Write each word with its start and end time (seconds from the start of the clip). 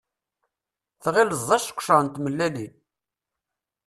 Tɣileḍ 1.03 1.41
d 1.49 1.51
seqcer 1.65 1.99
n 2.01 2.07
tmellalin. 2.13 2.73